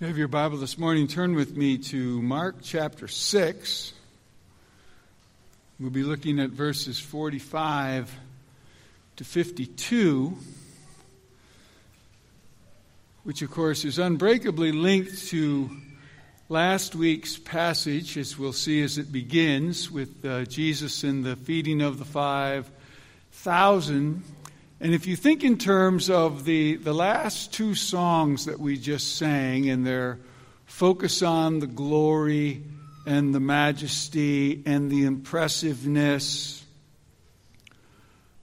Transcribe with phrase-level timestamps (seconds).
[0.00, 3.92] you have your Bible this morning, turn with me to Mark chapter 6.
[5.80, 8.16] We'll be looking at verses 45
[9.16, 10.38] to 52,
[13.24, 15.68] which, of course, is unbreakably linked to
[16.48, 21.82] last week's passage, as we'll see as it begins with uh, Jesus and the feeding
[21.82, 24.22] of the 5,000
[24.80, 29.16] and if you think in terms of the, the last two songs that we just
[29.16, 30.20] sang and their
[30.66, 32.62] focus on the glory
[33.04, 36.64] and the majesty and the impressiveness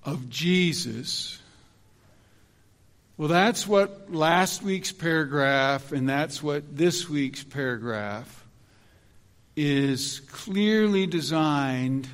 [0.03, 1.39] of Jesus,
[3.15, 8.45] well, that's what last week's paragraph and that's what this week's paragraph
[9.55, 12.09] is clearly designed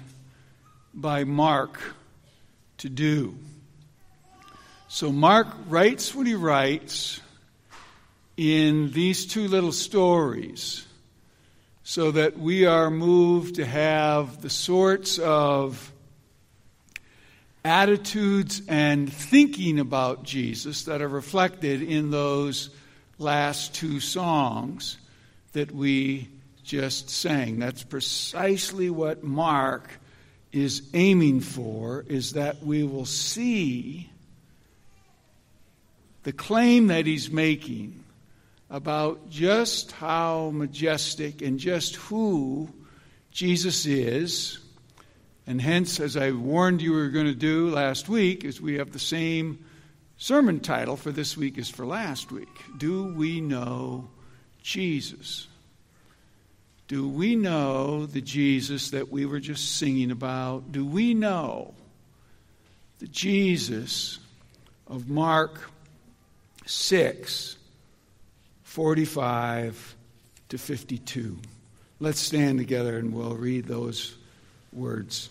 [0.93, 1.81] by Mark
[2.77, 3.35] to do.
[4.93, 7.21] So Mark writes what he writes
[8.35, 10.85] in these two little stories
[11.81, 15.93] so that we are moved to have the sorts of
[17.63, 22.69] attitudes and thinking about Jesus that are reflected in those
[23.17, 24.97] last two songs
[25.53, 26.27] that we
[26.65, 27.59] just sang.
[27.59, 29.89] That's precisely what Mark
[30.51, 34.09] is aiming for is that we will see
[36.23, 38.03] the claim that he's making
[38.69, 42.69] about just how majestic and just who
[43.31, 44.59] Jesus is.
[45.47, 48.75] And hence, as I warned you we were going to do last week, is we
[48.75, 49.65] have the same
[50.17, 52.47] sermon title for this week as for last week.
[52.77, 54.09] Do we know
[54.61, 55.47] Jesus?
[56.87, 60.71] Do we know the Jesus that we were just singing about?
[60.71, 61.73] Do we know
[62.99, 64.19] the Jesus
[64.87, 65.70] of Mark
[66.65, 67.57] 6,
[68.63, 69.95] 45
[70.49, 71.37] to 52.
[71.99, 74.15] Let's stand together and we'll read those
[74.73, 75.29] words.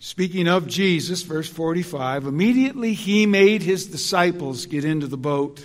[0.00, 5.64] Speaking of Jesus, verse 45, immediately he made his disciples get into the boat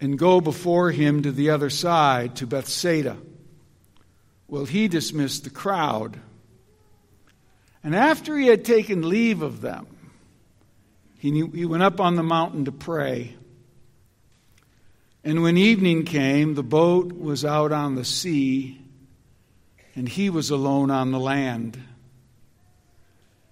[0.00, 3.18] and go before him to the other side, to Bethsaida.
[4.48, 6.18] Well, he dismissed the crowd.
[7.84, 9.86] And after he had taken leave of them,
[11.22, 13.36] he, he went up on the mountain to pray.
[15.22, 18.80] And when evening came, the boat was out on the sea,
[19.94, 21.80] and he was alone on the land.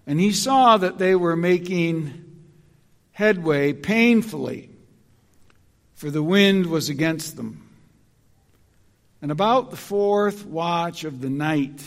[0.05, 2.25] And he saw that they were making
[3.13, 4.71] headway painfully,
[5.95, 7.71] for the wind was against them.
[9.23, 11.85] And about the fourth watch of the night,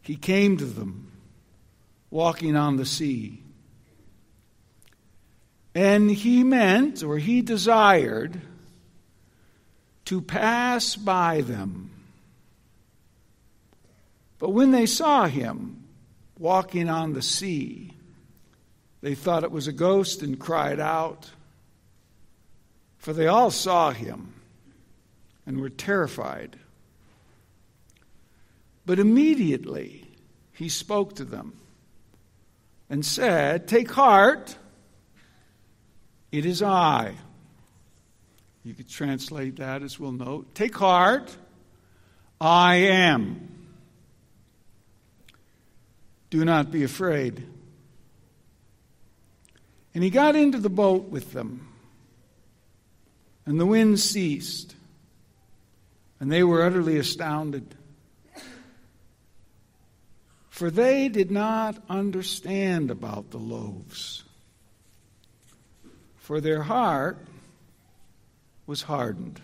[0.00, 1.12] he came to them,
[2.08, 3.42] walking on the sea.
[5.74, 8.40] And he meant, or he desired,
[10.06, 11.90] to pass by them.
[14.38, 15.84] But when they saw him
[16.38, 17.92] walking on the sea,
[19.00, 21.30] they thought it was a ghost and cried out.
[22.98, 24.34] For they all saw him
[25.46, 26.58] and were terrified.
[28.84, 30.04] But immediately
[30.52, 31.52] he spoke to them
[32.90, 34.56] and said, Take heart.
[36.30, 37.14] It is I.
[38.64, 40.54] You could translate that as we'll note.
[40.54, 41.34] Take heart.
[42.40, 43.48] I am.
[46.30, 47.46] Do not be afraid.
[49.94, 51.66] And he got into the boat with them.
[53.46, 54.74] And the wind ceased.
[56.20, 57.74] And they were utterly astounded.
[60.50, 64.24] For they did not understand about the loaves
[66.28, 67.16] for their heart
[68.66, 69.40] was hardened.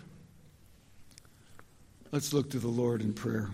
[2.11, 3.49] Let's look to the Lord in prayer.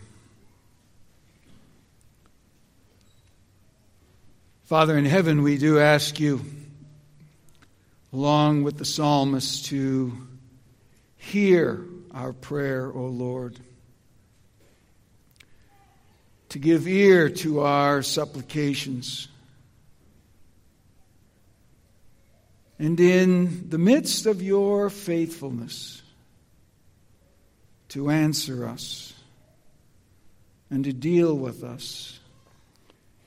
[4.66, 6.42] Father in heaven, we do ask you,
[8.12, 10.12] along with the psalmist, to
[11.16, 13.58] hear our prayer, O Lord,
[16.50, 19.30] to give ear to our supplications
[22.82, 26.02] And in the midst of your faithfulness,
[27.90, 29.14] to answer us
[30.72, 32.20] and to deal with us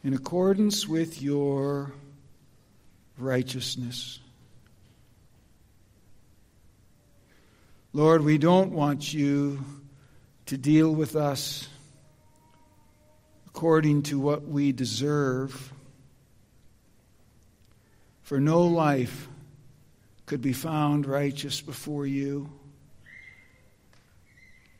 [0.03, 1.93] in accordance with your
[3.17, 4.19] righteousness.
[7.93, 9.65] Lord, we don't want you
[10.47, 11.69] to deal with us
[13.47, 15.73] according to what we deserve.
[18.23, 19.29] For no life
[20.26, 22.50] could be found righteous before you.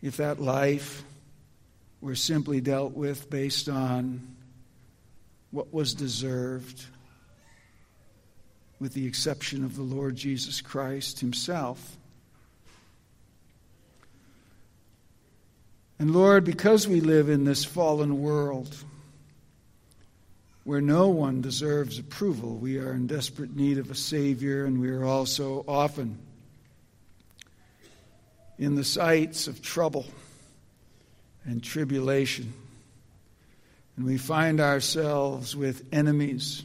[0.03, 1.03] If that life
[2.01, 4.37] were simply dealt with based on
[5.51, 6.85] what was deserved,
[8.81, 11.97] with the exception of the Lord Jesus Christ Himself.
[15.99, 18.77] And Lord, because we live in this fallen world
[20.65, 24.89] where no one deserves approval, we are in desperate need of a Savior, and we
[24.89, 26.19] are also often
[28.59, 30.07] in the sights of trouble
[31.45, 32.53] and tribulation.
[33.97, 36.63] And we find ourselves with enemies,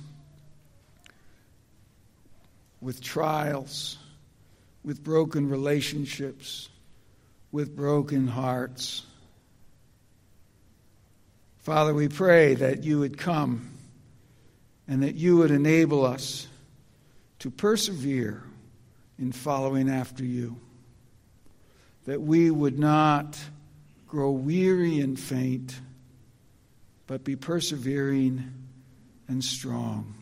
[2.79, 3.97] with trials,
[4.83, 6.69] with broken relationships,
[7.51, 9.03] with broken hearts.
[11.57, 13.71] Father, we pray that you would come
[14.89, 16.47] and that you would enable us
[17.37, 18.43] to persevere
[19.19, 20.57] in following after you,
[22.05, 23.37] that we would not
[24.07, 25.79] grow weary and faint,
[27.05, 28.51] but be persevering
[29.27, 30.15] and strong.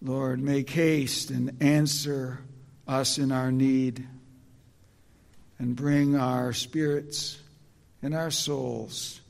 [0.00, 2.40] Lord, make haste and answer
[2.88, 4.06] us in our need
[5.58, 7.38] and bring our spirits
[8.02, 9.20] and our souls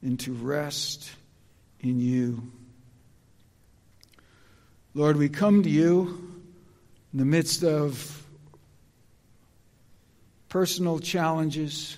[0.00, 1.10] into rest
[1.80, 2.52] in you.
[4.98, 6.36] Lord, we come to you
[7.12, 8.26] in the midst of
[10.48, 11.96] personal challenges,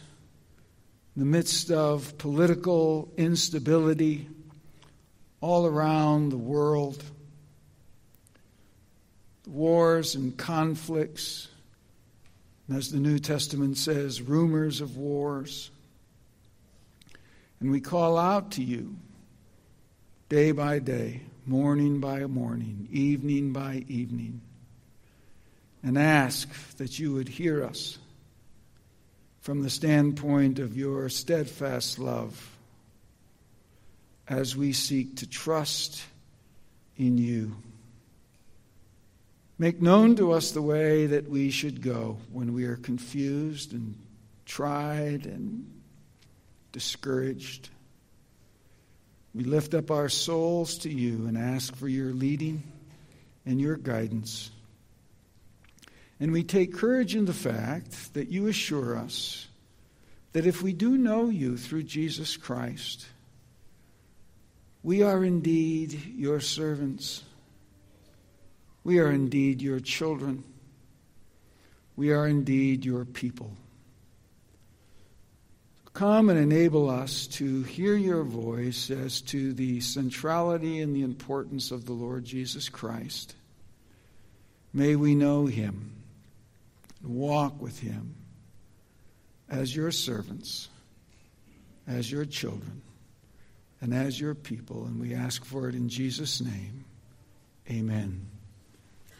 [1.16, 4.28] in the midst of political instability
[5.40, 7.02] all around the world,
[9.46, 11.48] wars and conflicts,
[12.68, 15.70] and as the New Testament says, rumors of wars.
[17.60, 18.94] And we call out to you
[20.28, 24.40] day by day, morning by morning, evening by evening,
[25.82, 27.98] and ask that you would hear us
[29.40, 32.56] from the standpoint of your steadfast love
[34.28, 36.02] as we seek to trust
[36.96, 37.56] in you.
[39.58, 43.94] Make known to us the way that we should go when we are confused and
[44.46, 45.70] tried and
[46.72, 47.68] discouraged.
[49.34, 52.62] We lift up our souls to you and ask for your leading
[53.46, 54.50] and your guidance.
[56.18, 59.46] And we take courage in the fact that you assure us
[60.32, 63.06] that if we do know you through Jesus Christ,
[64.82, 67.22] we are indeed your servants.
[68.84, 70.44] We are indeed your children.
[71.96, 73.52] We are indeed your people.
[75.92, 81.72] Come and enable us to hear your voice as to the centrality and the importance
[81.72, 83.34] of the Lord Jesus Christ.
[84.72, 85.92] May we know him,
[87.02, 88.14] walk with him
[89.48, 90.68] as your servants,
[91.88, 92.82] as your children,
[93.80, 94.84] and as your people.
[94.84, 96.84] And we ask for it in Jesus' name.
[97.68, 98.26] Amen.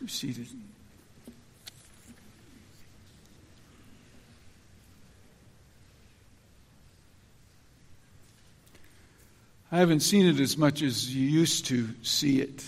[0.01, 0.47] You're seated.
[9.73, 12.65] I haven't seen it as much as you used to see it.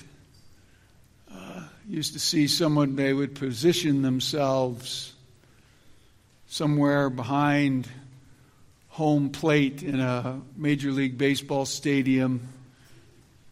[1.34, 5.12] Uh, used to see someone, they would position themselves
[6.46, 7.88] somewhere behind
[8.90, 12.46] home plate in a Major League Baseball stadium,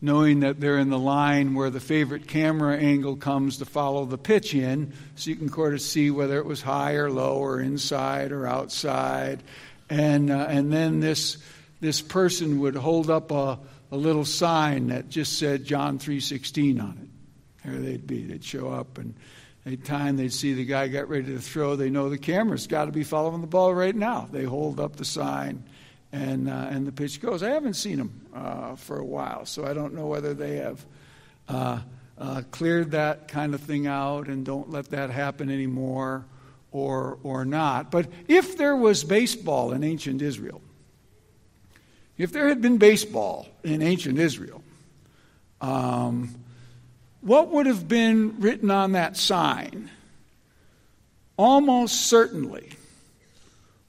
[0.01, 4.19] knowing that they're in the line where the favorite camera angle comes to follow the
[4.19, 7.61] pitch in, so you can sort of see whether it was high or low or
[7.61, 9.43] inside or outside.
[9.89, 11.39] And, uh, and then this
[11.81, 13.59] this person would hold up a,
[13.91, 17.69] a little sign that just said John 3.16 on it.
[17.69, 18.25] There they'd be.
[18.25, 19.15] They'd show up, and
[19.67, 22.87] any time they'd see the guy get ready to throw, they know the camera's got
[22.87, 24.29] to be following the ball right now.
[24.31, 25.65] They hold up the sign,
[26.13, 27.43] and, uh, and the pitch goes.
[27.43, 30.85] I haven't seen them uh, for a while, so I don't know whether they have
[31.49, 31.81] uh,
[32.19, 36.27] uh cleared that kind of thing out and don't let that happen anymore
[36.71, 37.91] or, or not.
[37.91, 40.63] But if there was baseball in ancient Israel,
[42.23, 44.63] if there had been baseball in ancient Israel,
[45.61, 46.35] um,
[47.21, 49.91] what would have been written on that sign?
[51.37, 52.71] Almost certainly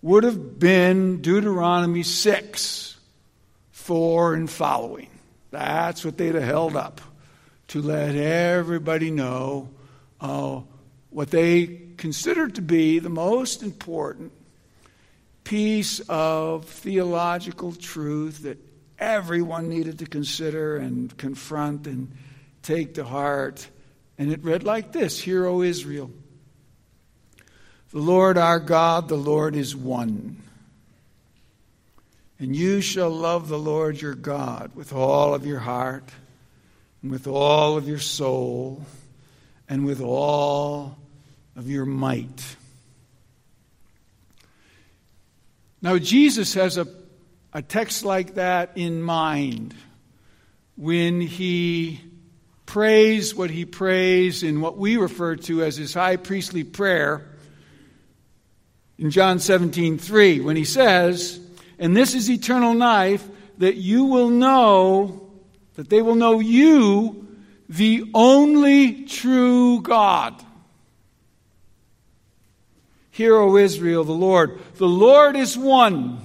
[0.01, 2.97] would have been Deuteronomy 6,
[3.71, 5.09] 4 and following.
[5.51, 7.01] That's what they'd have held up
[7.69, 9.69] to let everybody know
[10.19, 10.61] uh,
[11.09, 14.31] what they considered to be the most important
[15.51, 18.57] piece of theological truth that
[18.97, 22.09] everyone needed to consider and confront and
[22.61, 23.67] take to heart
[24.17, 26.09] And it read like this Hear, O Israel.
[27.91, 30.41] The Lord our God, the Lord is one.
[32.39, 36.07] And you shall love the Lord your God with all of your heart,
[37.01, 38.85] and with all of your soul,
[39.67, 40.97] and with all
[41.57, 42.55] of your might.
[45.81, 46.87] Now, Jesus has a,
[47.53, 49.73] a text like that in mind
[50.75, 52.01] when he
[52.65, 57.27] prays what he prays in what we refer to as his high priestly prayer
[58.97, 61.39] in John 17, 3, when he says,
[61.79, 65.27] And this is eternal life, that you will know,
[65.73, 67.27] that they will know you,
[67.67, 70.45] the only true God.
[73.21, 74.59] Hear, O Israel, the Lord.
[74.77, 76.19] The Lord is one.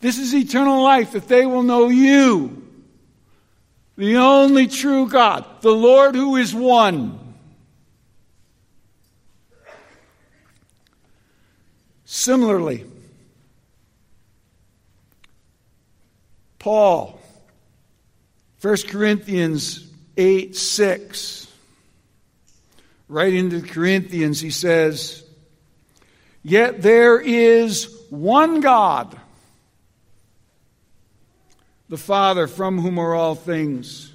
[0.00, 2.66] This is eternal life, that they will know you,
[3.98, 7.18] the only true God, the Lord who is one.
[12.06, 12.86] Similarly,
[16.58, 17.20] Paul,
[18.62, 21.49] 1 Corinthians 8 6,
[23.10, 25.22] writing to the Corinthians, he says,
[26.42, 29.18] Yet there is one God,
[31.90, 34.12] the Father, from whom are all things,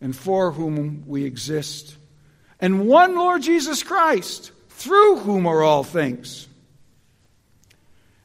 [0.00, 1.96] and for whom we exist,
[2.60, 6.46] and one Lord Jesus Christ, through whom are all things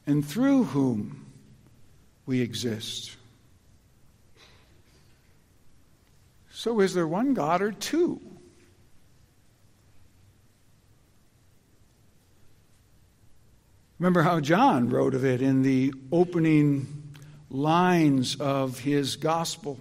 [0.06, 1.26] and through whom
[2.24, 3.16] we exist.
[6.50, 8.20] So, is there one God or two?
[13.98, 17.12] Remember how John wrote of it in the opening
[17.50, 19.78] lines of his gospel.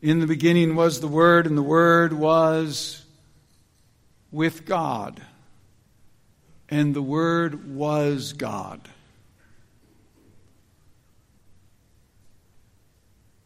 [0.00, 3.04] In the beginning was the Word, and the Word was
[4.32, 5.22] with God
[6.72, 8.80] and the Word was God.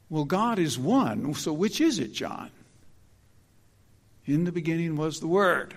[0.09, 2.53] Well, God is one, so which is it, John?
[4.25, 5.75] In the beginning was the Word.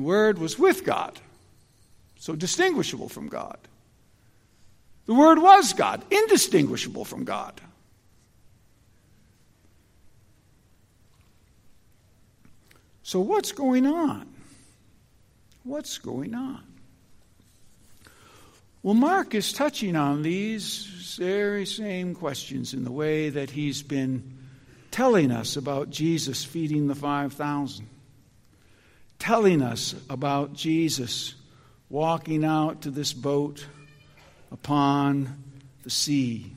[0.00, 1.20] The Word was with God,
[2.18, 3.58] so distinguishable from God.
[5.04, 7.60] The Word was God, indistinguishable from God.
[13.02, 14.26] So, what's going on?
[15.64, 16.64] What's going on?
[18.82, 20.86] Well, Mark is touching on these
[21.18, 24.38] very same questions in the way that he's been
[24.90, 27.86] telling us about Jesus feeding the 5,000,
[29.20, 31.34] telling us about Jesus
[31.90, 33.64] walking out to this boat
[34.50, 35.44] upon
[35.84, 36.50] the sea.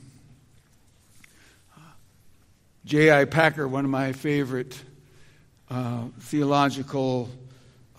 [2.85, 3.25] J.I.
[3.25, 4.81] Packer, one of my favorite
[5.69, 7.29] uh, theological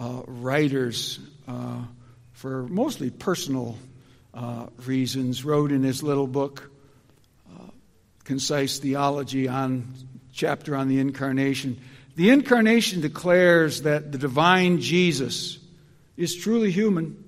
[0.00, 1.82] uh, writers, uh,
[2.32, 3.78] for mostly personal
[4.32, 6.70] uh, reasons, wrote in his little book,
[7.54, 7.70] uh,
[8.24, 9.86] Concise Theology, on
[10.32, 11.80] chapter on the Incarnation.
[12.16, 15.58] The Incarnation declares that the divine Jesus
[16.16, 17.22] is truly human.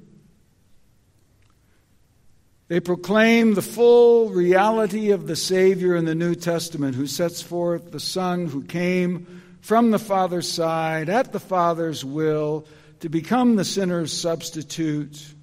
[2.69, 7.91] They proclaim the full reality of the Savior in the New Testament, who sets forth
[7.91, 12.67] the Son who came from the Father's side at the Father's will
[13.01, 15.35] to become the sinner's substitute.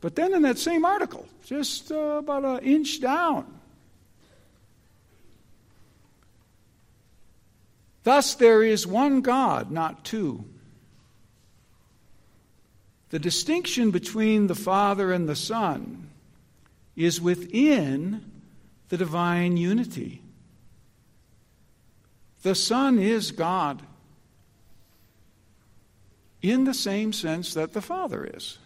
[0.00, 3.60] But then in that same article, just uh, about an inch down,
[8.04, 10.44] Thus, there is one God, not two.
[13.10, 16.08] The distinction between the Father and the Son
[16.96, 18.24] is within
[18.88, 20.20] the divine unity.
[22.42, 23.82] The Son is God
[26.40, 28.58] in the same sense that the Father is.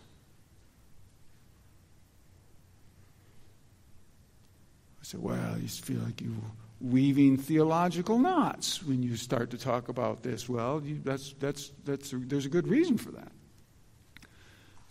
[5.00, 6.30] I said, well, you feel like you're
[6.80, 10.48] weaving theological knots when you start to talk about this.
[10.48, 13.32] Well, you, that's, that's, that's a, there's a good reason for that.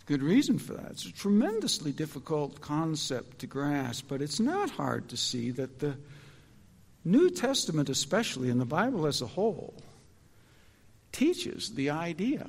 [0.05, 0.91] Good reason for that.
[0.91, 5.97] It's a tremendously difficult concept to grasp, but it's not hard to see that the
[7.03, 9.73] New Testament, especially, and the Bible as a whole,
[11.11, 12.47] teaches the idea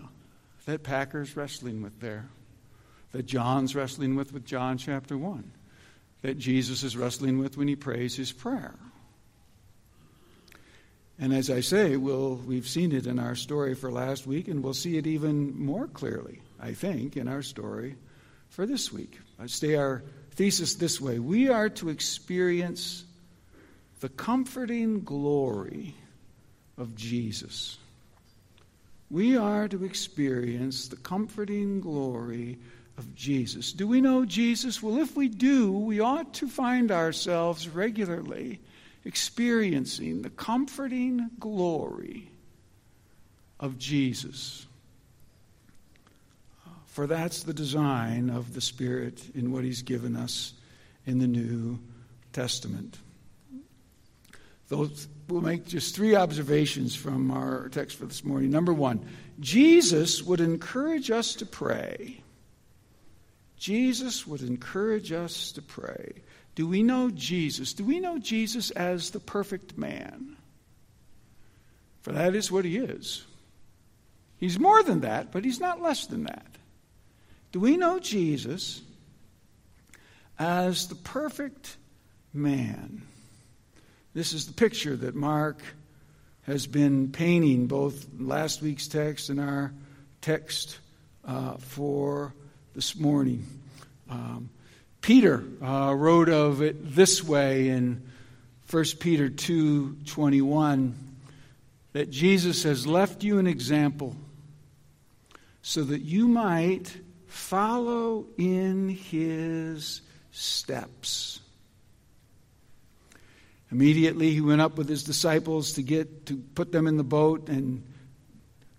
[0.66, 2.28] that Packer's wrestling with there,
[3.12, 5.50] that John's wrestling with with John chapter 1,
[6.22, 8.74] that Jesus is wrestling with when he prays his prayer.
[11.18, 14.62] And as I say, we'll, we've seen it in our story for last week, and
[14.62, 17.96] we'll see it even more clearly, I think, in our story
[18.50, 19.18] for this week.
[19.38, 23.04] I stay our thesis this way We are to experience
[24.00, 25.94] the comforting glory
[26.76, 27.78] of Jesus.
[29.10, 32.58] We are to experience the comforting glory
[32.98, 33.72] of Jesus.
[33.72, 34.82] Do we know Jesus?
[34.82, 38.60] Well, if we do, we ought to find ourselves regularly
[39.06, 42.30] experiencing the comforting glory
[43.60, 44.66] of Jesus.
[46.86, 50.54] For that's the design of the Spirit in what He's given us
[51.06, 51.78] in the New
[52.32, 52.98] Testament.
[54.68, 58.50] Those, we'll make just three observations from our text for this morning.
[58.50, 59.06] Number one,
[59.38, 62.20] Jesus would encourage us to pray.
[63.56, 66.14] Jesus would encourage us to pray.
[66.56, 67.74] Do we know Jesus?
[67.74, 70.36] Do we know Jesus as the perfect man?
[72.00, 73.24] For that is what he is.
[74.38, 76.46] He's more than that, but he's not less than that.
[77.52, 78.80] Do we know Jesus
[80.38, 81.76] as the perfect
[82.32, 83.02] man?
[84.14, 85.62] This is the picture that Mark
[86.42, 89.74] has been painting, both last week's text and our
[90.22, 90.78] text
[91.24, 92.32] uh, for
[92.74, 93.44] this morning.
[94.08, 94.48] Um,
[95.06, 98.02] Peter uh, wrote of it this way in
[98.68, 100.94] 1 Peter 2:21
[101.92, 104.16] that Jesus has left you an example
[105.62, 106.92] so that you might
[107.28, 110.00] follow in his
[110.32, 111.38] steps.
[113.70, 117.48] Immediately he went up with his disciples to get to put them in the boat
[117.48, 117.84] and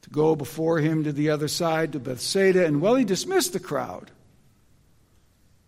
[0.02, 3.62] to go before him to the other side to Bethsaida and well he dismissed the
[3.62, 4.12] crowd.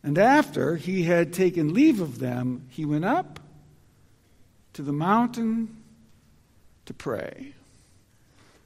[0.04, 3.40] And after he had taken leave of them, he went up
[4.74, 5.76] to the mountain
[6.86, 7.54] to pray.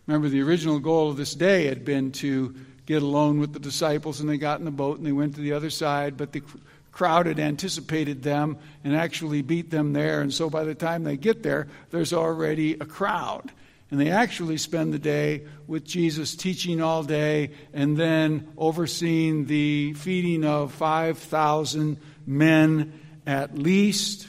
[0.05, 2.53] Remember, the original goal of this day had been to
[2.85, 5.41] get alone with the disciples, and they got in the boat and they went to
[5.41, 6.43] the other side, but the
[6.91, 10.21] crowd had anticipated them and actually beat them there.
[10.21, 13.51] And so by the time they get there, there's already a crowd.
[13.93, 19.93] And they actually spend the day with Jesus teaching all day and then overseeing the
[19.93, 24.27] feeding of 5,000 men at least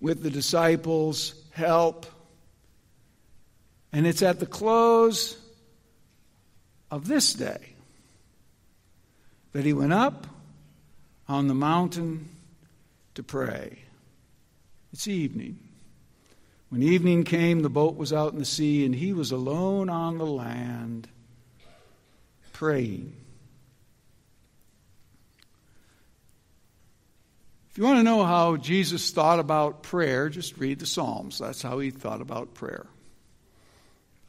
[0.00, 2.06] with the disciples' help.
[3.92, 5.38] And it's at the close
[6.90, 7.74] of this day
[9.52, 10.26] that he went up
[11.28, 12.28] on the mountain
[13.14, 13.78] to pray.
[14.92, 15.60] It's evening.
[16.74, 20.18] When evening came, the boat was out in the sea, and he was alone on
[20.18, 21.06] the land
[22.52, 23.14] praying.
[27.70, 31.38] If you want to know how Jesus thought about prayer, just read the Psalms.
[31.38, 32.86] That's how he thought about prayer.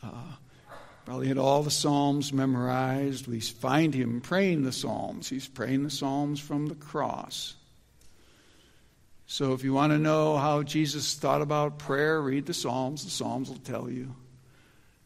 [0.03, 0.35] Uh,
[1.03, 3.25] probably had all the Psalms memorized.
[3.25, 5.27] We find him praying the Psalms.
[5.27, 7.55] He's praying the Psalms from the cross.
[9.27, 13.03] So if you want to know how Jesus thought about prayer, read the Psalms.
[13.03, 14.15] The Psalms will tell you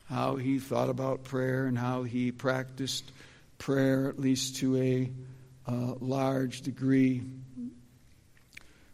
[0.10, 3.12] how he thought about prayer and how he practiced
[3.58, 5.12] prayer, at least to a
[5.68, 7.24] uh, large degree.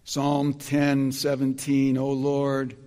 [0.04, 2.78] Psalm 10 17, O Lord,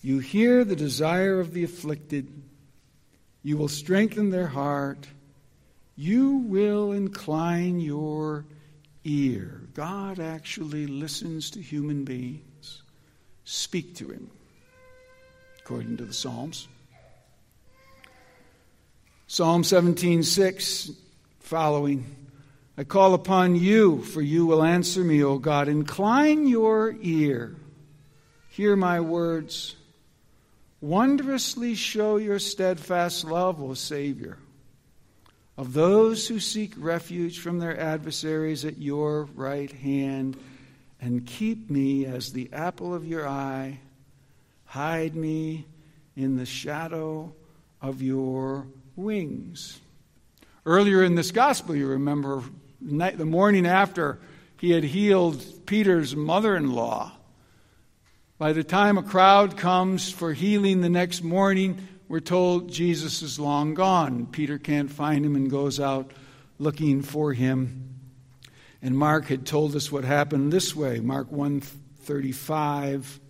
[0.00, 2.30] you hear the desire of the afflicted,
[3.42, 5.08] you will strengthen their heart,
[5.96, 8.44] you will incline your
[9.02, 9.67] ear.
[9.78, 12.82] God actually listens to human beings.
[13.44, 14.28] Speak to him,
[15.60, 16.66] according to the Psalms.
[19.28, 20.90] Psalm 17:6
[21.38, 22.06] following
[22.76, 27.54] I call upon you for you will answer me O God incline your ear
[28.50, 29.76] hear my words
[30.80, 34.38] wondrously show your steadfast love O Savior
[35.58, 40.36] of those who seek refuge from their adversaries at your right hand,
[41.00, 43.80] and keep me as the apple of your eye.
[44.66, 45.66] Hide me
[46.16, 47.32] in the shadow
[47.82, 49.80] of your wings.
[50.64, 52.42] Earlier in this gospel, you remember
[52.80, 54.20] the morning after
[54.60, 57.12] he had healed Peter's mother in law.
[58.38, 63.38] By the time a crowd comes for healing the next morning, we're told Jesus is
[63.38, 64.26] long gone.
[64.26, 66.10] Peter can't find him and goes out
[66.58, 67.94] looking for him.
[68.80, 73.20] And Mark had told us what happened this way Mark 135.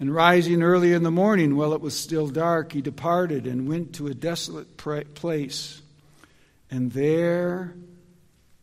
[0.00, 3.94] And rising early in the morning, while it was still dark, he departed and went
[3.94, 5.80] to a desolate place.
[6.68, 7.74] And there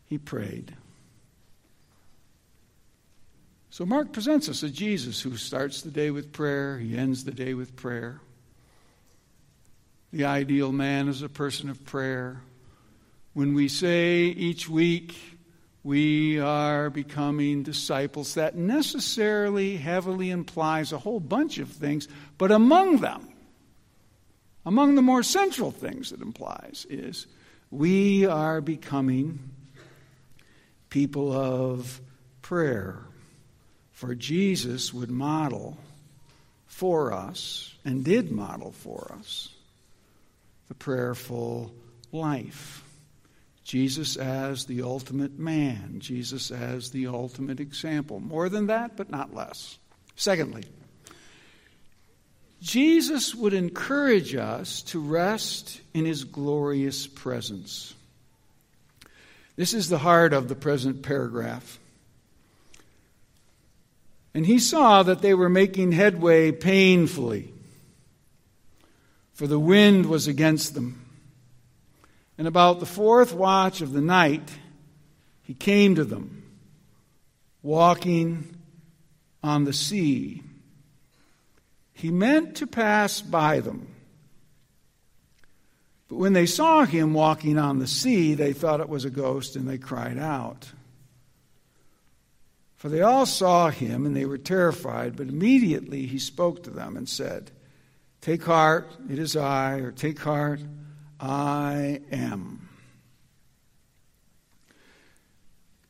[0.05, 0.75] he prayed.
[3.69, 7.31] So Mark presents us a Jesus who starts the day with prayer, he ends the
[7.31, 8.19] day with prayer.
[10.13, 12.41] The ideal man is a person of prayer.
[13.33, 15.15] When we say each week,
[15.83, 18.33] we are becoming disciples.
[18.33, 23.29] That necessarily heavily implies a whole bunch of things, but among them,
[24.65, 27.25] among the more central things it implies, is
[27.71, 29.39] we are becoming
[30.89, 32.01] people of
[32.41, 32.99] prayer.
[33.91, 35.77] For Jesus would model
[36.67, 39.49] for us, and did model for us,
[40.71, 41.69] the prayerful
[42.13, 42.81] life.
[43.65, 48.21] Jesus as the ultimate man, Jesus as the ultimate example.
[48.21, 49.77] More than that, but not less.
[50.15, 50.63] Secondly,
[52.61, 57.93] Jesus would encourage us to rest in his glorious presence.
[59.57, 61.79] This is the heart of the present paragraph.
[64.33, 67.51] And he saw that they were making headway painfully,
[69.41, 71.03] for the wind was against them.
[72.37, 74.51] And about the fourth watch of the night,
[75.41, 76.43] he came to them,
[77.63, 78.55] walking
[79.41, 80.43] on the sea.
[81.91, 83.87] He meant to pass by them.
[86.07, 89.55] But when they saw him walking on the sea, they thought it was a ghost
[89.55, 90.71] and they cried out.
[92.75, 96.95] For they all saw him and they were terrified, but immediately he spoke to them
[96.95, 97.49] and said,
[98.21, 100.59] Take heart, it is I, or take heart,
[101.19, 102.69] I am.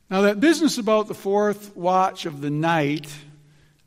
[0.08, 3.06] Now, that business about the fourth watch of the night,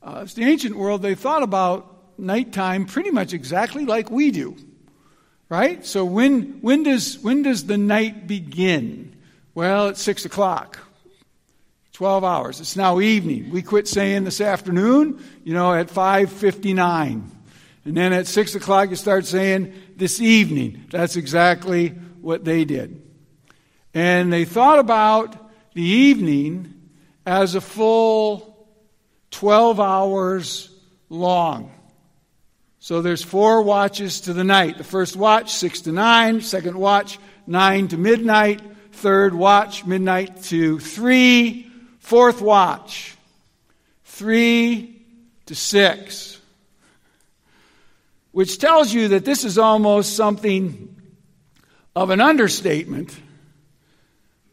[0.03, 4.55] uh, it's the ancient world, they thought about nighttime pretty much exactly like we do.
[5.49, 5.83] Right?
[5.83, 9.15] So, when, when, does, when does the night begin?
[9.55, 10.77] Well, it's 6 o'clock.
[11.93, 12.59] 12 hours.
[12.59, 13.49] It's now evening.
[13.49, 17.34] We quit saying this afternoon, you know, at 5.59.
[17.85, 20.85] And then at 6 o'clock, you start saying this evening.
[20.89, 23.01] That's exactly what they did.
[23.93, 25.37] And they thought about
[25.73, 26.73] the evening
[27.25, 28.67] as a full
[29.29, 30.69] 12 hours
[31.09, 31.71] long.
[32.79, 34.77] So there's four watches to the night.
[34.77, 36.41] The first watch, 6 to 9.
[36.41, 38.61] Second watch, 9 to midnight.
[38.93, 41.71] Third watch, midnight to 3.
[41.99, 43.15] Fourth watch,
[44.03, 45.03] 3
[45.47, 46.34] to 6
[48.35, 50.93] which tells you that this is almost something
[51.95, 53.17] of an understatement,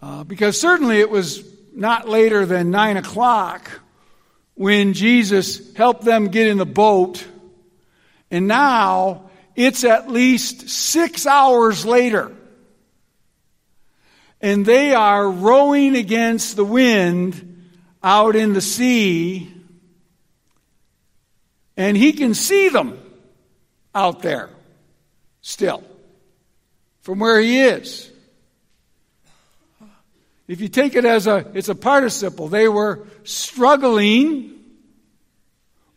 [0.01, 1.43] uh, because certainly it was
[1.75, 3.81] not later than 9 o'clock
[4.55, 7.27] when Jesus helped them get in the boat,
[8.31, 12.31] and now it's at least six hours later.
[14.41, 17.67] And they are rowing against the wind
[18.01, 19.53] out in the sea,
[21.77, 23.02] and he can see them
[23.95, 24.51] out there
[25.41, 25.83] still
[27.03, 28.11] from where he is.
[30.49, 34.53] If you take it as a it's a participle, they were struggling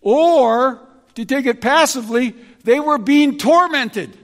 [0.02, 0.80] or
[1.16, 4.16] to take it passively, they were being tormented.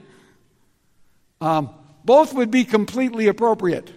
[1.40, 1.70] Um,
[2.04, 3.90] both would be completely appropriate.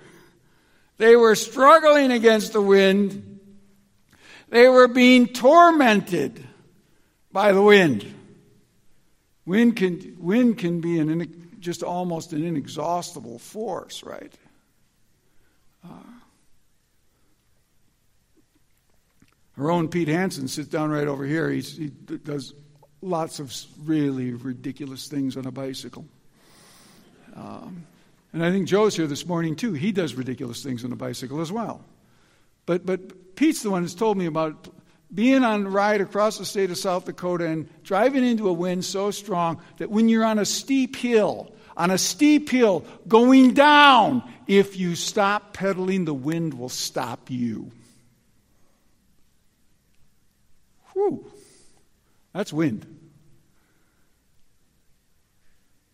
[0.97, 3.39] They were struggling against the wind.
[4.49, 6.43] They were being tormented
[7.31, 8.14] by the wind.
[9.45, 14.33] Wind can, wind can be an, just almost an inexhaustible force, right?
[15.83, 16.15] Uh,
[19.57, 21.49] our own Pete Hansen sits down right over here.
[21.49, 22.53] He's, he does
[23.01, 23.53] lots of
[23.85, 26.05] really ridiculous things on a bicycle.
[27.35, 27.85] Um,
[28.33, 29.73] and I think Joe's here this morning too.
[29.73, 31.85] He does ridiculous things on a bicycle as well.
[32.65, 34.67] But, but Pete's the one who's told me about
[35.15, 38.83] being on a ride across the state of South Dakota and driving into a wind
[38.83, 44.21] so strong that when you're on a steep hill, on a steep hill going down,
[44.45, 47.71] if you stop pedaling, the wind will stop you.
[50.93, 51.25] Whew.
[52.33, 52.85] That's wind.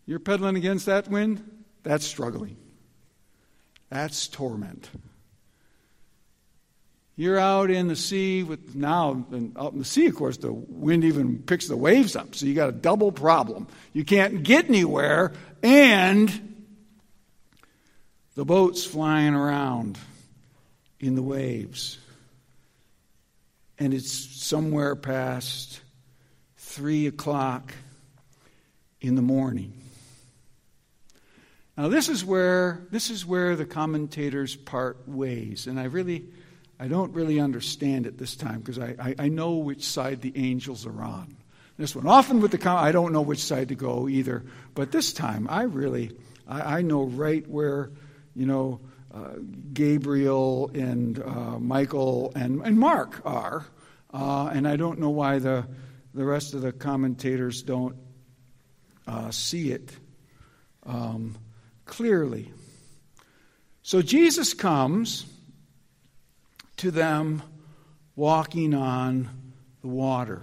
[0.07, 1.47] You're pedaling against that wind?
[1.83, 2.57] That's struggling.
[3.89, 4.89] That's torment.
[7.21, 10.51] You're out in the sea with now, and out in the sea, of course, the
[10.51, 12.33] wind even picks the waves up.
[12.33, 13.67] So you got a double problem.
[13.93, 15.31] You can't get anywhere,
[15.61, 16.65] and
[18.33, 19.99] the boat's flying around
[20.99, 21.99] in the waves.
[23.77, 25.79] And it's somewhere past
[26.57, 27.71] three o'clock
[28.99, 29.73] in the morning.
[31.77, 36.25] Now this is where this is where the commentators part ways, and I really
[36.81, 40.33] I don't really understand it this time because I, I, I, know which side the
[40.35, 41.37] angels are on.
[41.77, 44.43] This one, often with the comment, I don't know which side to go either.
[44.73, 46.11] But this time, I really,
[46.47, 47.91] I, I know right where,
[48.33, 48.79] you know,
[49.13, 49.35] uh,
[49.73, 53.63] Gabriel and uh, Michael and, and Mark are.
[54.11, 55.67] Uh, and I don't know why the,
[56.15, 57.95] the rest of the commentators don't
[59.05, 59.91] uh, see it
[60.87, 61.37] um,
[61.85, 62.51] clearly.
[63.83, 65.27] So Jesus comes
[66.81, 67.43] to them
[68.15, 69.29] walking on
[69.81, 70.41] the water.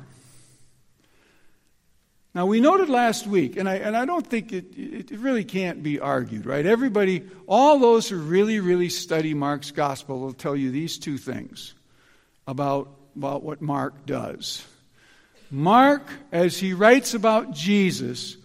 [2.32, 5.82] Now, we noted last week, and I, and I don't think it, it really can't
[5.82, 6.64] be argued, right?
[6.64, 11.74] Everybody, all those who really, really study Mark's gospel will tell you these two things
[12.46, 14.64] about, about what Mark does.
[15.50, 18.36] Mark, as he writes about Jesus,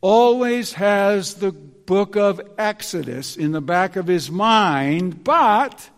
[0.00, 5.90] always has the book of Exodus in the back of his mind, but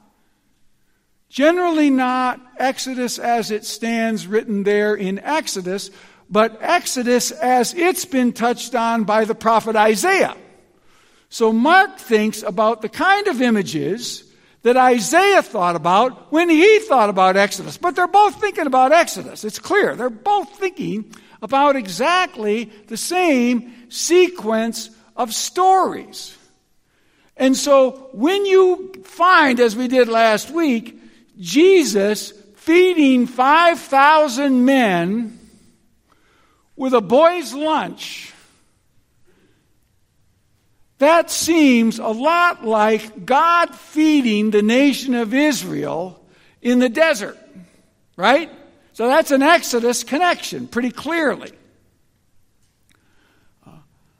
[1.32, 5.90] generally not Exodus as it stands written there in Exodus,
[6.28, 10.36] but Exodus as it's been touched on by the prophet Isaiah.
[11.30, 14.24] So Mark thinks about the kind of images
[14.60, 17.78] that Isaiah thought about when he thought about Exodus.
[17.78, 19.42] But they're both thinking about Exodus.
[19.42, 19.96] It's clear.
[19.96, 26.36] They're both thinking about exactly the same sequence of stories.
[27.38, 30.98] And so when you find, as we did last week,
[31.38, 35.38] Jesus feeding 5,000 men
[36.76, 38.32] with a boy's lunch,
[40.98, 46.24] that seems a lot like God feeding the nation of Israel
[46.60, 47.36] in the desert,
[48.16, 48.50] right?
[48.92, 51.50] So that's an Exodus connection, pretty clearly.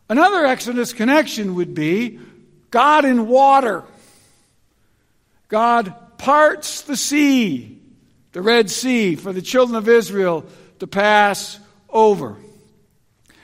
[0.08, 2.18] Another Exodus connection would be
[2.70, 3.84] God in water.
[5.48, 7.80] God parts the sea,
[8.30, 10.44] the Red Sea, for the children of Israel
[10.78, 11.58] to pass
[11.90, 12.36] over.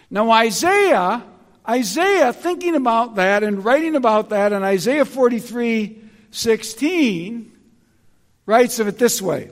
[0.08, 1.24] Now, Isaiah,
[1.68, 7.52] Isaiah, thinking about that and writing about that in Isaiah 43 16,
[8.46, 9.50] writes of it this way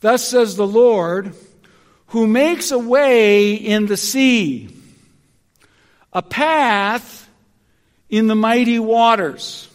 [0.00, 1.34] Thus says the Lord,
[2.06, 4.70] who makes a way in the sea,
[6.14, 7.28] a path
[8.08, 9.69] in the mighty waters.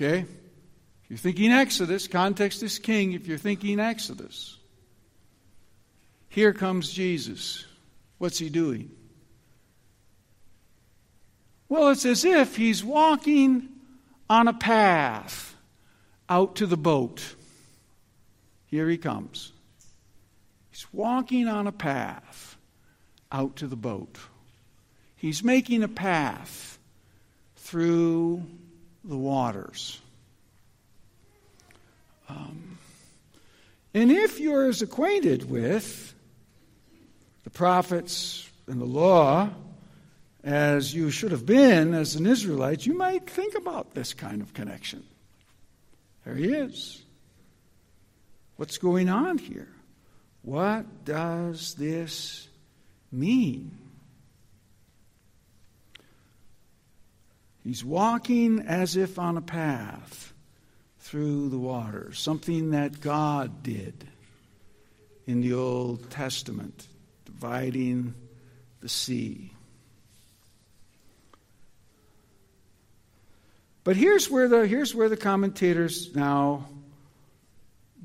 [0.00, 0.20] Okay?
[0.20, 3.12] If you're thinking Exodus, context is king.
[3.12, 4.56] If you're thinking Exodus,
[6.30, 7.66] here comes Jesus.
[8.16, 8.90] What's he doing?
[11.68, 13.68] Well, it's as if he's walking
[14.30, 15.54] on a path
[16.30, 17.34] out to the boat.
[18.66, 19.52] Here he comes.
[20.70, 22.56] He's walking on a path
[23.30, 24.16] out to the boat.
[25.16, 26.78] He's making a path
[27.56, 28.44] through
[29.04, 30.00] the waters.
[32.28, 32.78] Um,
[33.94, 36.14] and if you're as acquainted with
[37.44, 39.50] the prophets and the law
[40.44, 44.54] as you should have been as an Israelite, you might think about this kind of
[44.54, 45.02] connection.
[46.24, 47.02] There he is.
[48.56, 49.68] What's going on here?
[50.42, 52.48] What does this
[53.10, 53.79] mean?
[57.70, 60.32] He's walking as if on a path
[60.98, 64.08] through the water, something that God did
[65.24, 66.88] in the Old Testament,
[67.26, 68.14] dividing
[68.80, 69.52] the sea.
[73.84, 76.68] But here's where the, here's where the commentators now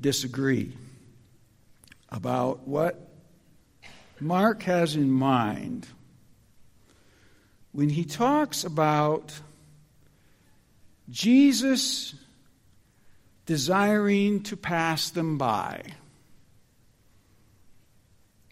[0.00, 0.76] disagree
[2.08, 3.08] about what
[4.20, 5.88] Mark has in mind
[7.72, 9.34] when he talks about
[11.10, 12.14] Jesus
[13.46, 15.82] desiring to pass them by.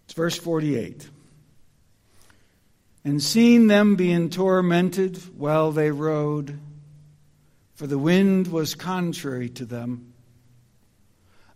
[0.05, 1.09] It's verse 48.
[3.05, 6.59] And seeing them being tormented while they rowed,
[7.75, 10.15] for the wind was contrary to them,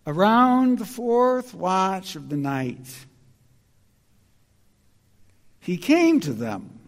[0.06, 3.06] around the fourth watch of the night,
[5.60, 6.78] he came to them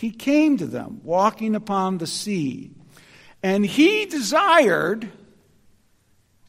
[0.00, 2.70] he came to them walking upon the sea,
[3.42, 5.08] and he desired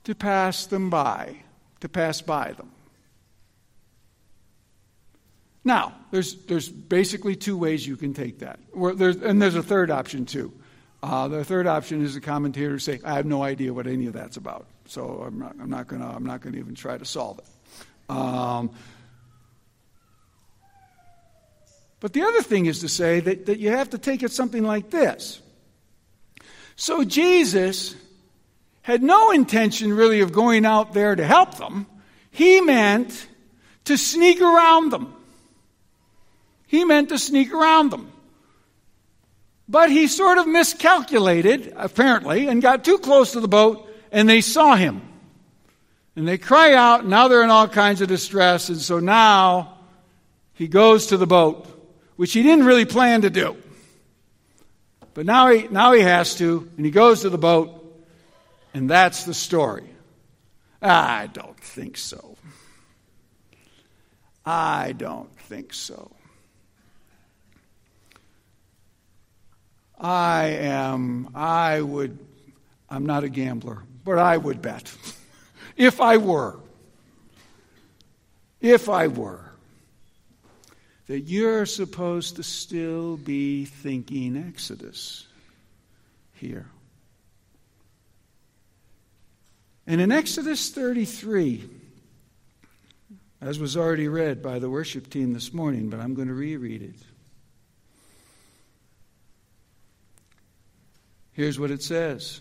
[0.03, 1.37] to pass them by,
[1.79, 2.71] to pass by them.
[5.63, 8.59] Now, there's, there's basically two ways you can take that.
[8.95, 10.51] There's, and there's a third option, too.
[11.03, 14.13] Uh, the third option is the commentators say, I have no idea what any of
[14.13, 15.69] that's about, so I'm not, I'm
[16.25, 17.45] not going to even try to solve it.
[18.09, 18.71] Um,
[21.99, 24.63] but the other thing is to say that, that you have to take it something
[24.63, 25.41] like this.
[26.81, 27.95] So Jesus
[28.81, 31.85] had no intention really of going out there to help them.
[32.31, 33.27] He meant
[33.85, 35.13] to sneak around them.
[36.65, 38.11] He meant to sneak around them.
[39.69, 44.41] But he sort of miscalculated, apparently, and got too close to the boat, and they
[44.41, 45.03] saw him.
[46.15, 49.77] And they cry out, now they're in all kinds of distress, and so now
[50.55, 51.67] he goes to the boat,
[52.15, 53.55] which he didn't really plan to do.
[55.13, 57.77] But now he, now he has to, and he goes to the boat,
[58.73, 59.89] and that's the story.
[60.81, 62.37] I don't think so.
[64.45, 66.11] I don't think so.
[69.99, 72.17] I am, I would,
[72.89, 74.91] I'm not a gambler, but I would bet.
[75.77, 76.57] if I were,
[78.59, 79.50] if I were,
[81.11, 85.27] that you're supposed to still be thinking Exodus
[86.35, 86.67] here.
[89.85, 91.69] And in Exodus 33,
[93.41, 96.81] as was already read by the worship team this morning, but I'm going to reread
[96.81, 96.95] it.
[101.33, 102.39] Here's what it says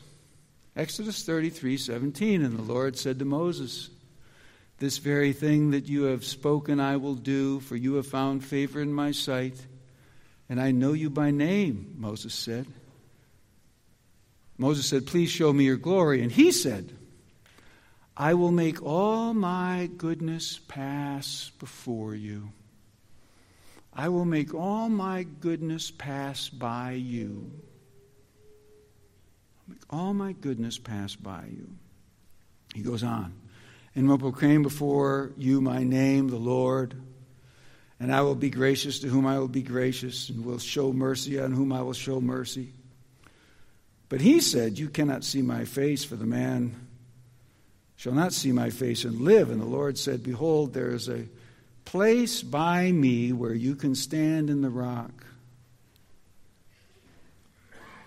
[0.76, 2.44] Exodus 33 17.
[2.44, 3.90] And the Lord said to Moses,
[4.80, 8.80] This very thing that you have spoken I will do, for you have found favor
[8.80, 9.54] in my sight,
[10.48, 12.66] and I know you by name, Moses said.
[14.58, 16.22] Moses said, Please show me your glory.
[16.22, 16.96] And he said,
[18.16, 22.50] I will make all my goodness pass before you.
[23.94, 27.52] I will make all my goodness pass by you
[29.70, 31.68] Make all my goodness pass by you.
[32.74, 33.32] He goes on,
[34.00, 36.94] and will proclaim before you my name, the Lord.
[38.00, 41.38] And I will be gracious to whom I will be gracious, and will show mercy
[41.38, 42.72] on whom I will show mercy.
[44.08, 46.74] But he said, You cannot see my face, for the man
[47.96, 49.50] shall not see my face and live.
[49.50, 51.26] And the Lord said, Behold, there is a
[51.84, 55.26] place by me where you can stand in the rock.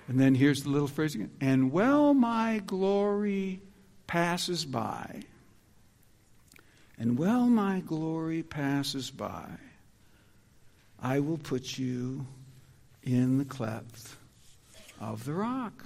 [0.08, 1.29] And then here's the little phrase again.
[1.39, 3.62] And well, my glory
[4.08, 5.25] passes by.
[7.03, 9.49] And while my glory passes by.
[11.01, 12.25] I will put you
[13.03, 14.15] in the cleft
[15.01, 15.83] of the rock.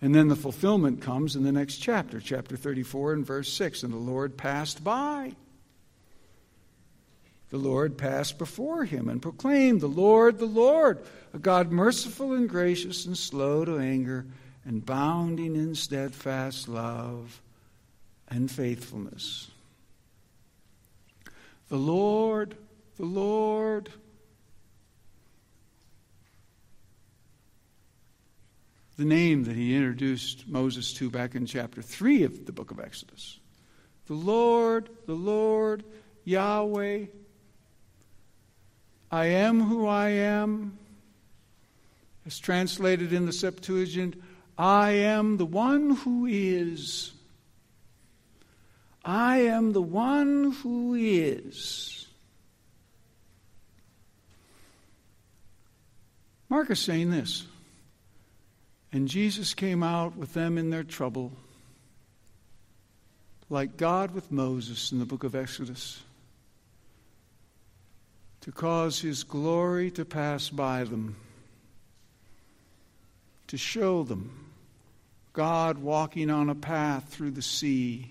[0.00, 3.82] And then the fulfillment comes in the next chapter, chapter 34 and verse 6.
[3.82, 5.34] And the Lord passed by.
[7.50, 10.98] The Lord passed before him and proclaimed, The Lord, the Lord
[11.34, 14.24] a God merciful and gracious and slow to anger
[14.64, 17.42] and bounding in steadfast love
[18.30, 19.50] and faithfulness.
[21.68, 22.56] The Lord,
[22.96, 23.90] the Lord,
[28.96, 32.80] the name that he introduced Moses to back in chapter 3 of the book of
[32.80, 33.38] Exodus.
[34.06, 35.84] The Lord, the Lord,
[36.24, 37.06] Yahweh,
[39.12, 40.78] I am who I am.
[42.26, 44.20] As translated in the Septuagint,
[44.58, 47.12] I am the one who is.
[49.04, 52.06] I am the one who is.
[56.48, 57.46] Mark is saying this.
[58.92, 61.30] And Jesus came out with them in their trouble,
[63.48, 66.02] like God with Moses in the book of Exodus,
[68.40, 71.14] to cause his glory to pass by them
[73.50, 74.30] to show them
[75.32, 78.08] God walking on a path through the sea.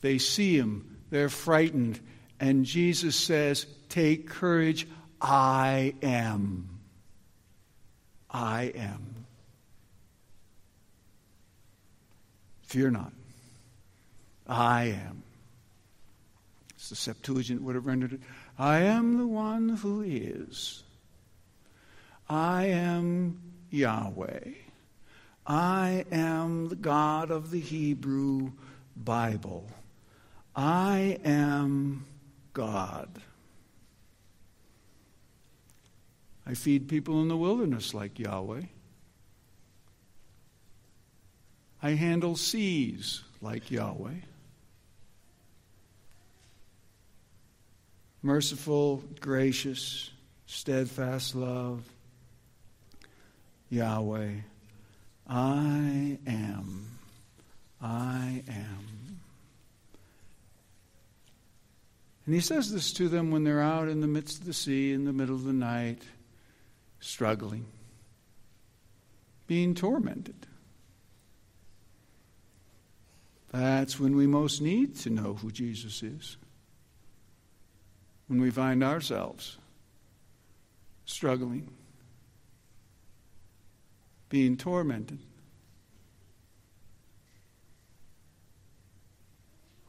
[0.00, 2.00] They see him, they're frightened,
[2.38, 4.86] and Jesus says, Take courage,
[5.20, 6.68] I am.
[8.30, 9.26] I am.
[12.62, 13.12] Fear not.
[14.46, 15.22] I am.
[16.76, 18.20] As the Septuagint would have rendered it.
[18.58, 20.82] I am the one who is.
[22.28, 24.50] I am Yahweh.
[25.46, 28.52] I am the God of the Hebrew
[28.96, 29.66] Bible.
[30.56, 32.06] I am
[32.54, 33.20] God.
[36.46, 38.62] I feed people in the wilderness like Yahweh.
[41.82, 44.20] I handle seas like Yahweh.
[48.22, 50.10] Merciful, gracious,
[50.46, 51.84] steadfast love
[53.68, 54.30] Yahweh,
[55.28, 56.86] I am.
[57.80, 58.95] I am.
[62.26, 64.92] And he says this to them when they're out in the midst of the sea,
[64.92, 66.02] in the middle of the night,
[66.98, 67.66] struggling,
[69.46, 70.34] being tormented.
[73.52, 76.36] That's when we most need to know who Jesus is.
[78.26, 79.56] When we find ourselves
[81.04, 81.70] struggling,
[84.28, 85.20] being tormented.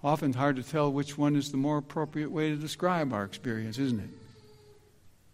[0.03, 3.79] Often hard to tell which one is the more appropriate way to describe our experience,
[3.79, 4.09] isn't it?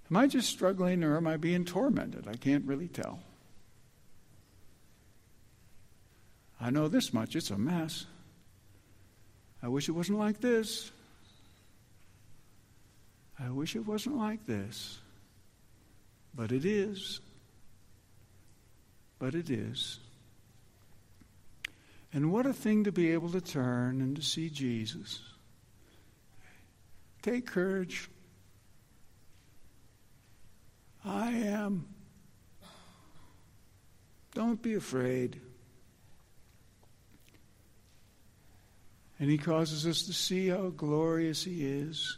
[0.10, 2.28] Am I just struggling or am I being tormented?
[2.28, 3.20] I can't really tell.
[6.62, 8.06] I know this much it's a mess.
[9.62, 10.92] I wish it wasn't like this.
[13.40, 15.00] I wish it wasn't like this.
[16.34, 17.20] But it is.
[19.20, 20.00] But it is.
[22.14, 25.20] And what a thing to be able to turn and to see Jesus.
[27.24, 28.08] Take courage.
[31.04, 31.88] I am.
[34.36, 35.42] Don't be afraid.
[39.20, 42.18] And he causes us to see how glorious he is.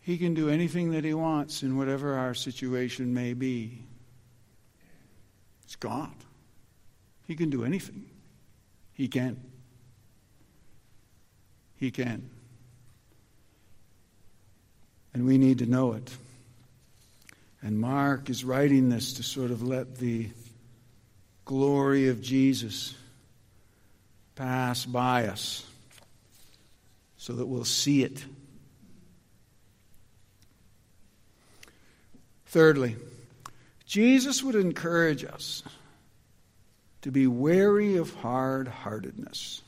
[0.00, 3.84] He can do anything that he wants in whatever our situation may be.
[5.82, 6.14] God.
[7.26, 8.04] He can do anything.
[8.94, 9.36] He can.
[11.74, 12.30] He can.
[15.12, 16.08] And we need to know it.
[17.62, 20.28] And Mark is writing this to sort of let the
[21.44, 22.94] glory of Jesus
[24.36, 25.66] pass by us
[27.16, 28.24] so that we'll see it.
[32.46, 32.94] Thirdly,
[33.92, 35.62] Jesus would encourage us
[37.02, 39.60] to be wary of hard heartedness.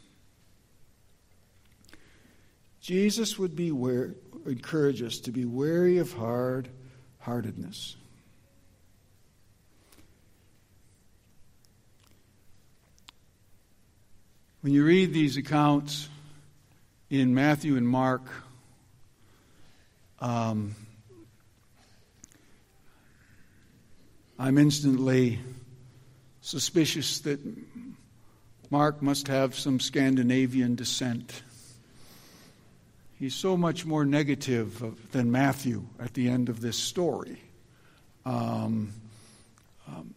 [2.80, 4.14] Jesus would be where,
[4.46, 6.70] encourage us to be wary of hard
[7.18, 7.96] heartedness.
[14.62, 16.08] When you read these accounts
[17.10, 18.22] in Matthew and Mark,
[20.20, 20.74] um,
[24.36, 25.38] I'm instantly
[26.40, 27.38] suspicious that
[28.68, 31.42] Mark must have some Scandinavian descent.
[33.16, 34.82] He's so much more negative
[35.12, 37.40] than Matthew at the end of this story.
[38.26, 38.92] Um,
[39.86, 40.12] um,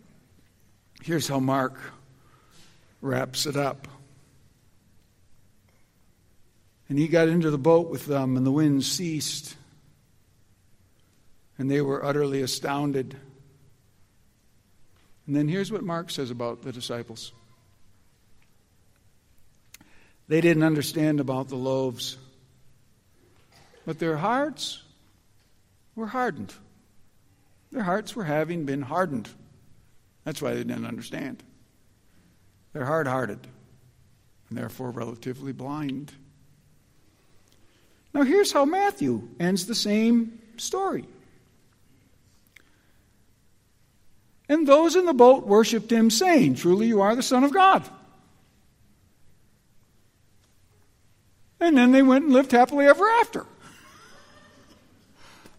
[1.04, 1.80] here's how Mark
[3.02, 3.88] wraps it up.
[6.90, 9.56] And he got into the boat with them, and the wind ceased,
[11.60, 13.16] and they were utterly astounded.
[15.28, 17.34] And then here's what Mark says about the disciples
[20.30, 22.18] they didn't understand about the loaves,
[23.86, 24.84] but their hearts
[25.96, 26.54] were hardened.
[27.72, 29.30] Their hearts were having been hardened.
[30.26, 31.44] That's why they didn't understand.
[32.74, 33.40] They're hard hearted
[34.50, 36.12] and therefore relatively blind.
[38.14, 41.06] Now, here's how Matthew ends the same story.
[44.50, 47.88] And those in the boat worshipped him, saying, Truly you are the Son of God.
[51.60, 53.46] And then they went and lived happily ever after.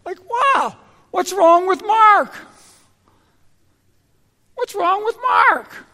[0.05, 0.75] Like, wow,
[1.11, 2.33] what's wrong with Mark?
[4.55, 5.85] What's wrong with Mark?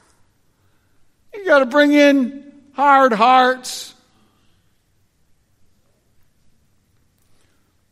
[1.34, 3.94] You got to bring in hard hearts.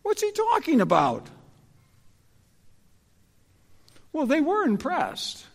[0.04, 1.28] What's he talking about?
[4.14, 5.46] Well, they were impressed.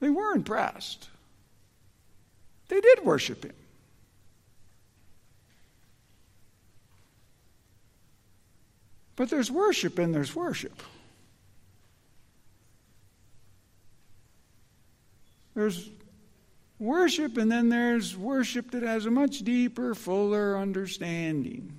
[0.00, 1.08] They were impressed.
[2.68, 3.54] They did worship him.
[9.16, 10.82] But there's worship and there's worship.
[15.54, 15.88] There's
[16.80, 21.72] worship, and then there's worship that has a much deeper, fuller understanding.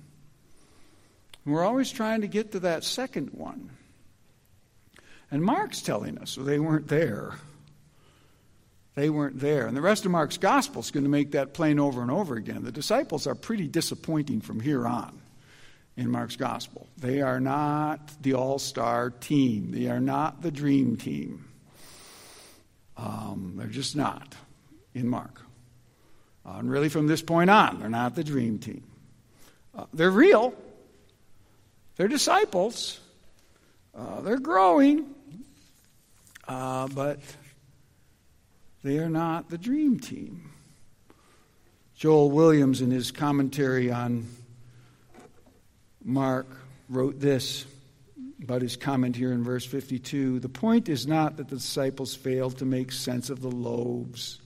[1.44, 3.68] And we're always trying to get to that second one.
[5.30, 7.34] And Mark's telling us, so they weren't there.
[8.94, 9.66] They weren't there.
[9.66, 12.36] And the rest of Mark's gospel is going to make that plain over and over
[12.36, 12.64] again.
[12.64, 15.20] The disciples are pretty disappointing from here on
[15.96, 16.86] in Mark's gospel.
[16.96, 21.44] They are not the all star team, they are not the dream team.
[22.96, 24.34] Um, they're just not
[24.94, 25.42] in Mark.
[26.46, 28.84] Uh, and really, from this point on, they're not the dream team.
[29.76, 30.54] Uh, they're real,
[31.96, 33.00] they're disciples,
[33.94, 35.14] uh, they're growing,
[36.48, 37.20] uh, but
[38.82, 40.50] they are not the dream team.
[41.96, 44.26] Joel Williams, in his commentary on
[46.04, 46.46] Mark,
[46.88, 47.64] wrote this
[48.42, 52.58] about his comment here in verse 52 The point is not that the disciples failed
[52.58, 54.40] to make sense of the loaves.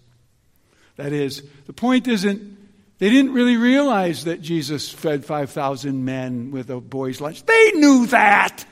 [0.96, 2.58] That is, the point isn't
[2.98, 7.44] They didn't really realize that Jesus fed 5,000 men with a boy's lunch.
[7.44, 8.64] They knew that.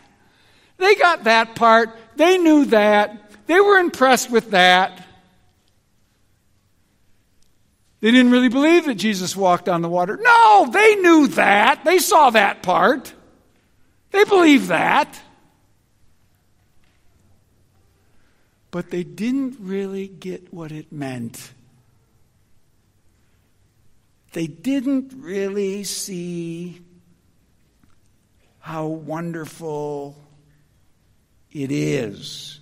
[0.76, 1.91] They got that part.
[2.18, 3.46] They knew that.
[3.46, 5.06] They were impressed with that.
[8.00, 10.18] They didn't really believe that Jesus walked on the water.
[10.20, 11.84] No, they knew that.
[11.84, 13.12] They saw that part.
[14.10, 15.18] They believed that.
[18.70, 21.52] But they didn't really get what it meant
[24.32, 26.80] they didn't really see
[28.60, 30.16] how wonderful
[31.62, 32.61] it is,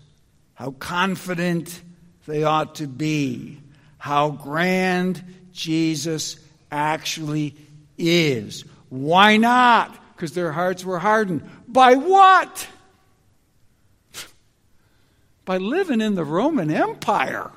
[0.54, 1.82] how confident
[2.26, 3.60] they ought to be,
[3.98, 5.22] how grand
[5.52, 6.36] Jesus
[6.70, 7.54] actually
[7.98, 8.64] is.
[8.88, 9.96] Why not?
[10.14, 11.48] Because their hearts were hardened.
[11.68, 12.66] By what?
[15.44, 17.50] By living in the Roman Empire.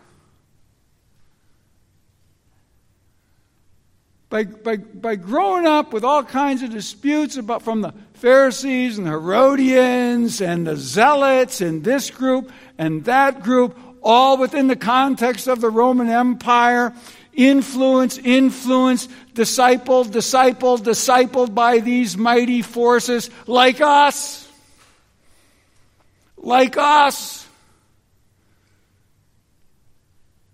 [4.29, 9.07] By, by, by growing up with all kinds of disputes about from the Pharisees and
[9.07, 15.47] the Herodians and the Zealots and this group and that group, all within the context
[15.47, 16.93] of the Roman Empire,
[17.33, 24.47] influence, influence, discipled, discipled, discipled by these mighty forces like us.
[26.37, 27.48] Like us.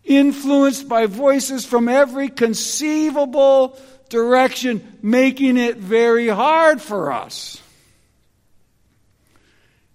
[0.05, 3.77] Influenced by voices from every conceivable
[4.09, 7.61] direction, making it very hard for us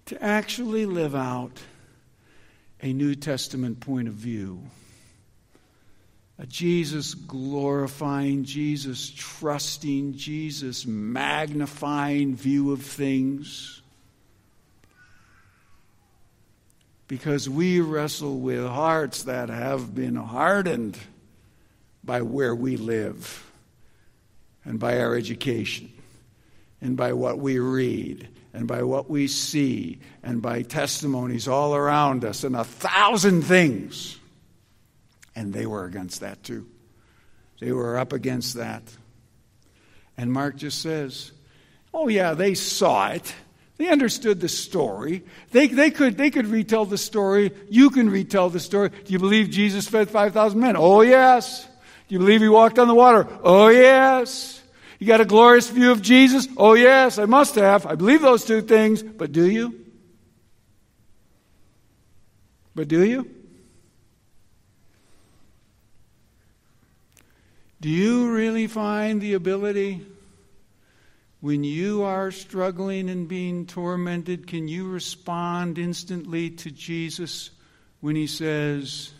[0.07, 1.57] to actually live out
[2.81, 4.61] a New Testament point of view.
[6.37, 13.80] A Jesus glorifying, Jesus trusting, Jesus magnifying view of things.
[17.11, 20.97] Because we wrestle with hearts that have been hardened
[22.05, 23.51] by where we live
[24.63, 25.91] and by our education
[26.79, 32.23] and by what we read and by what we see and by testimonies all around
[32.23, 34.17] us and a thousand things.
[35.35, 36.65] And they were against that too.
[37.59, 38.83] They were up against that.
[40.15, 41.33] And Mark just says,
[41.93, 43.35] oh, yeah, they saw it.
[43.81, 45.23] They understood the story.
[45.49, 47.51] They, they, could, they could retell the story.
[47.67, 48.89] You can retell the story.
[48.89, 50.75] Do you believe Jesus fed 5,000 men?
[50.77, 51.63] Oh, yes.
[52.07, 53.27] Do you believe he walked on the water?
[53.41, 54.61] Oh, yes.
[54.99, 56.47] You got a glorious view of Jesus?
[56.57, 57.87] Oh, yes, I must have.
[57.87, 59.01] I believe those two things.
[59.01, 59.83] But do you?
[62.75, 63.27] But do you?
[67.81, 70.05] Do you really find the ability
[71.41, 77.49] when you are struggling and being tormented, can you respond instantly to Jesus
[77.99, 79.11] when he says,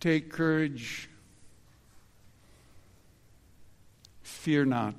[0.00, 1.08] Take courage,
[4.22, 4.94] fear not?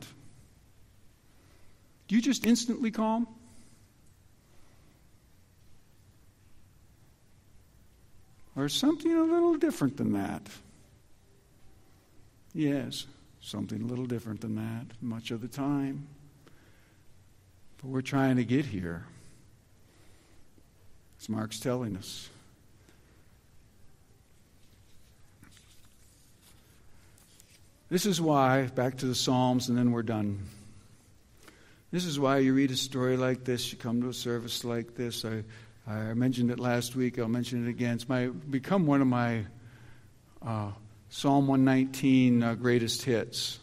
[2.07, 3.27] Do you just instantly calm?
[8.55, 10.43] Or something a little different than that?
[12.53, 13.07] Yes
[13.45, 16.07] something a little different than that much of the time.
[17.77, 19.05] But we're trying to get here.
[21.19, 22.27] As Mark's telling us.
[27.87, 30.39] This is why, back to the Psalms, and then we're done.
[31.91, 34.95] This is why you read a story like this, you come to a service like
[34.95, 35.23] this.
[35.23, 35.43] I,
[35.87, 37.93] I mentioned it last week, I'll mention it again.
[37.93, 39.45] It's my, become one of my
[40.41, 40.71] uh,
[41.17, 43.57] Psalm 119, uh, greatest hits,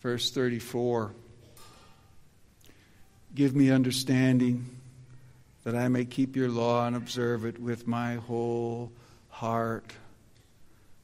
[0.00, 1.12] verse 34.
[3.34, 4.64] Give me understanding
[5.64, 8.90] that I may keep your law and observe it with my whole
[9.28, 9.92] heart.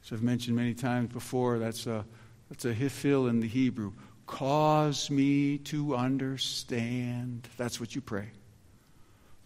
[0.03, 2.03] As I've mentioned many times before, that's a,
[2.49, 3.93] that's a hifil in the Hebrew.
[4.25, 7.47] Cause me to understand.
[7.57, 8.29] That's what you pray.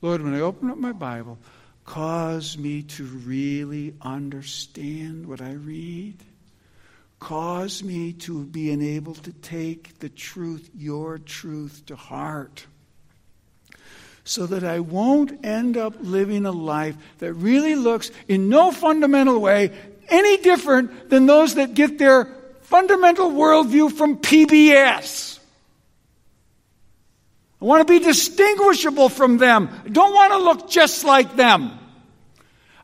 [0.01, 1.37] Lord, when I open up my Bible,
[1.85, 6.15] Cause me to really understand what I read.
[7.19, 12.65] Cause me to be enabled to take the truth, your truth, to heart.
[14.23, 19.39] So that I won't end up living a life that really looks, in no fundamental
[19.39, 19.71] way,
[20.07, 22.25] any different than those that get their
[22.61, 25.39] fundamental worldview from PBS.
[27.63, 29.69] I want to be distinguishable from them.
[29.85, 31.71] I don't want to look just like them.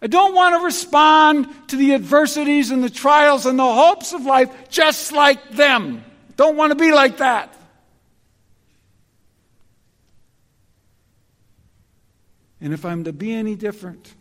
[0.01, 4.23] I don't want to respond to the adversities and the trials and the hopes of
[4.23, 6.05] life just like them.
[6.38, 7.53] Don't want to be like that.
[12.61, 14.13] And if I'm to be any different,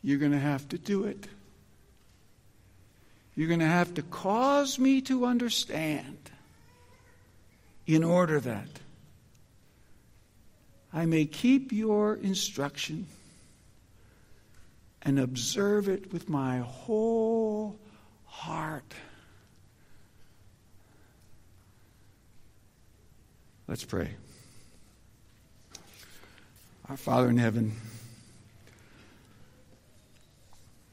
[0.00, 1.28] you're going to have to do it.
[3.34, 6.31] You're going to have to cause me to understand
[7.86, 8.68] in order that
[10.92, 13.06] I may keep your instruction
[15.02, 17.78] and observe it with my whole
[18.26, 18.94] heart.
[23.66, 24.10] Let's pray.
[26.88, 27.72] Our Father in heaven,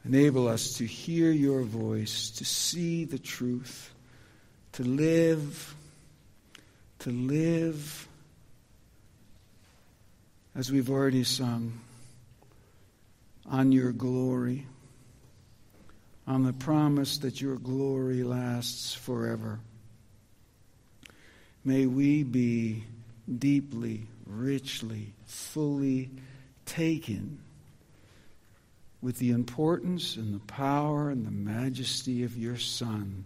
[0.05, 3.93] enable us to hear your voice, to see the truth,
[4.73, 5.75] to live,
[6.99, 8.07] to live
[10.55, 11.79] as we've already sung
[13.45, 14.67] on your glory,
[16.27, 19.59] on the promise that your glory lasts forever.
[21.63, 22.83] May we be
[23.37, 26.09] deeply, richly, fully
[26.65, 27.39] taken
[29.01, 33.23] with the importance and the power and the majesty of your Son,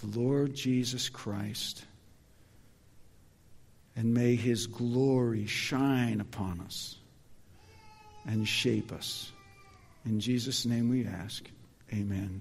[0.00, 1.84] the Lord Jesus Christ.
[3.96, 6.96] And may his glory shine upon us
[8.26, 9.32] and shape us.
[10.06, 11.44] In Jesus' name we ask.
[11.92, 12.30] Amen.